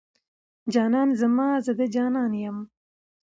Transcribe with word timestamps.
جانان 0.73 1.09
زما، 1.21 1.49
زه 1.65 1.71
د 1.79 1.81
جانان 1.95 2.31
يم 2.43 2.57